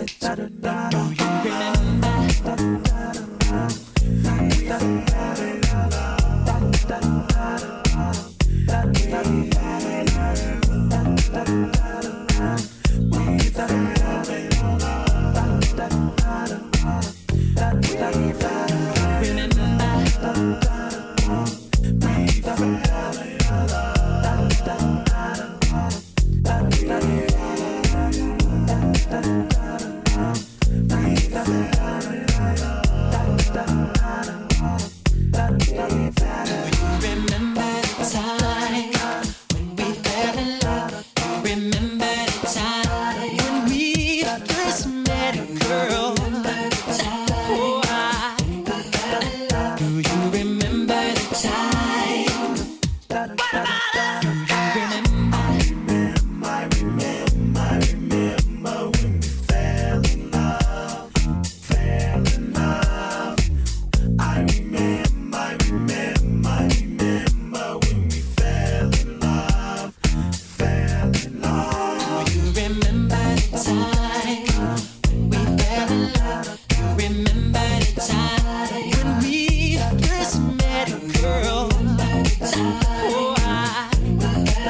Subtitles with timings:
[0.00, 0.06] da
[0.62, 1.00] da da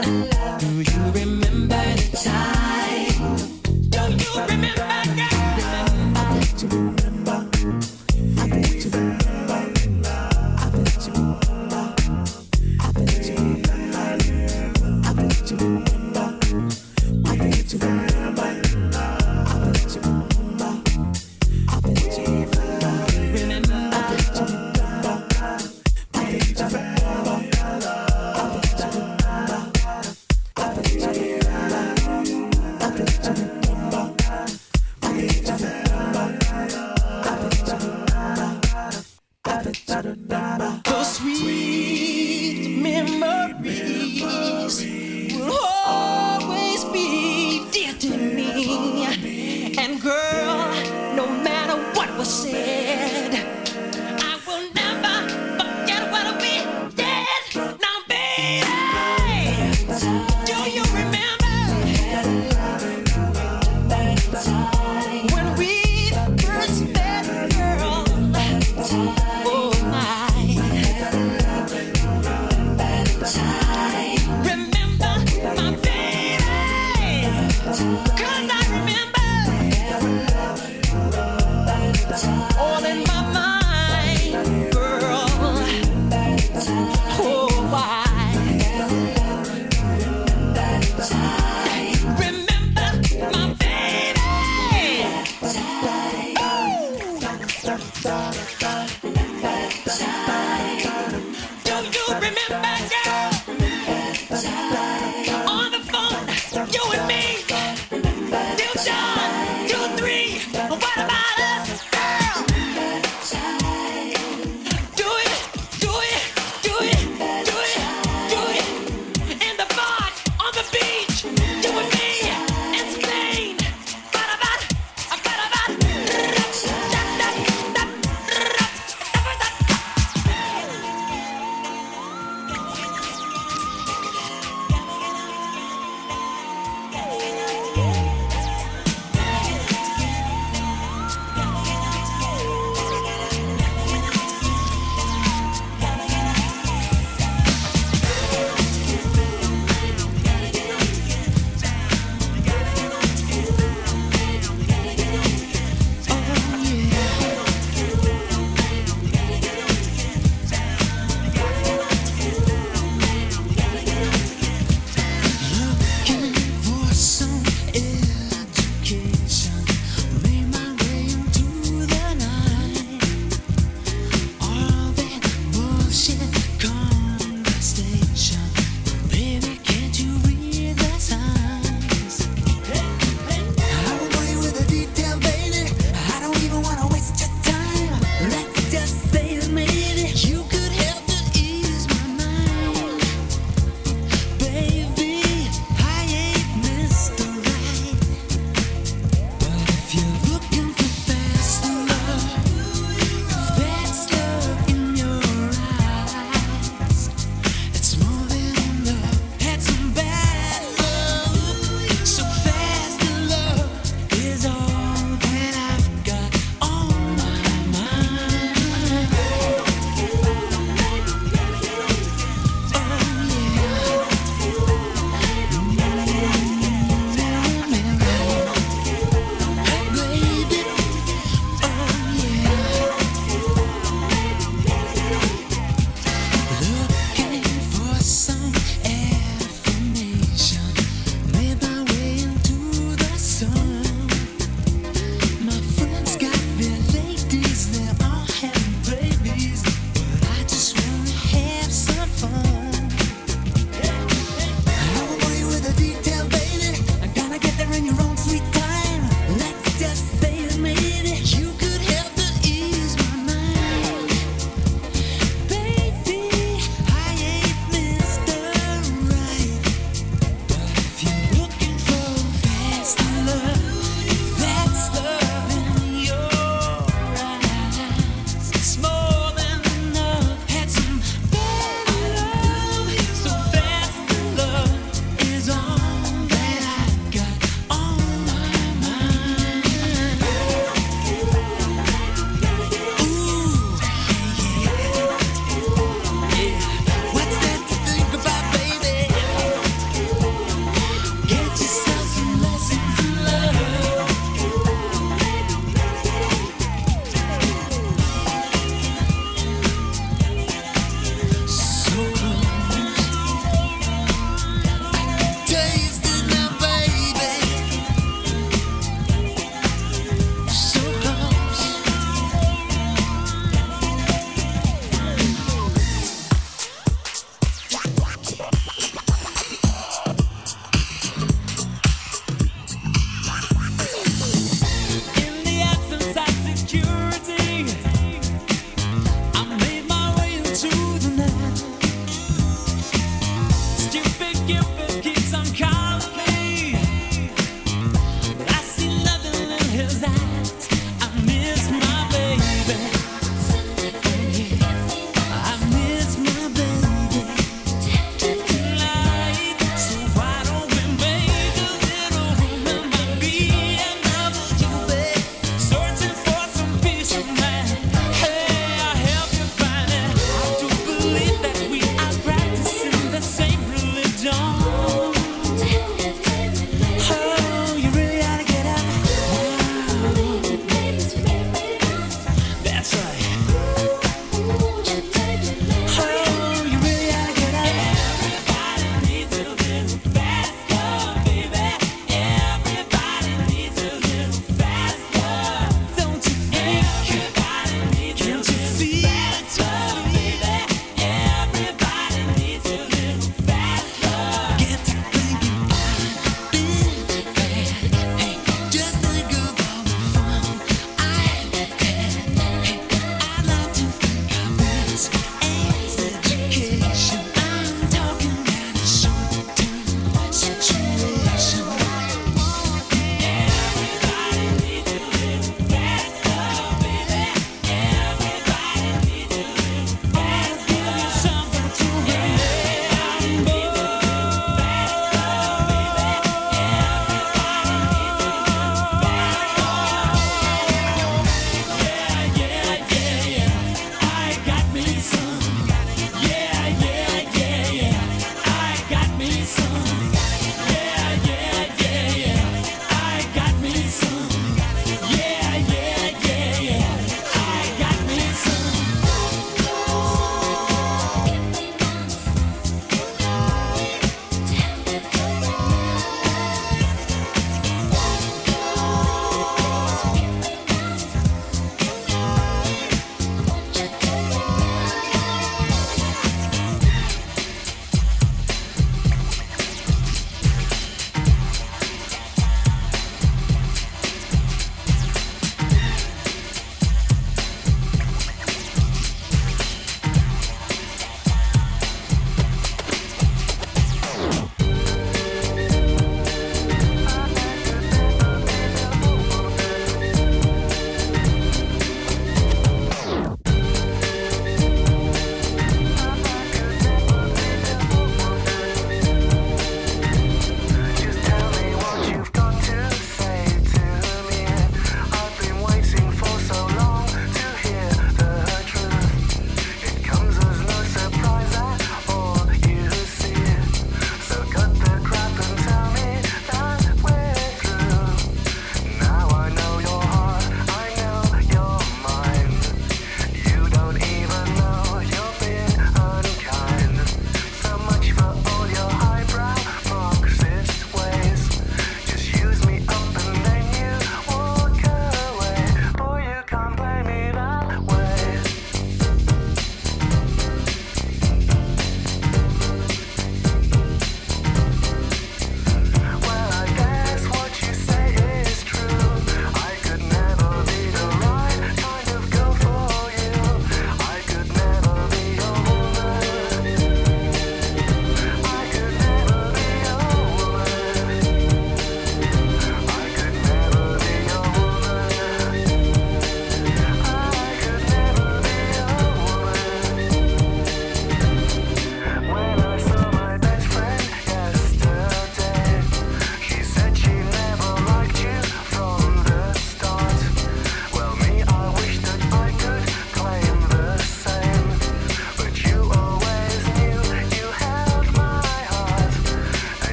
[0.00, 0.37] la la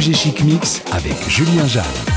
[0.00, 2.09] FG Chic Mix avec Julien Jeanne.